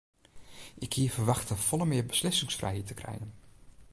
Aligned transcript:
Ik 0.75 0.93
hie 0.93 1.09
ferwachte 1.15 1.55
folle 1.65 1.85
mear 1.85 2.05
beslissingsfrijheid 2.05 2.87
te 2.87 2.93
krijen. 2.93 3.33